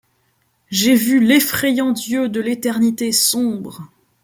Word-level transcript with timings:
J’ai 0.71 0.95
vu 0.95 1.23
l’effrayant 1.23 1.91
Dieu 1.91 2.27
de 2.27 2.41
l’éternité 2.41 3.11
sombre! 3.11 3.83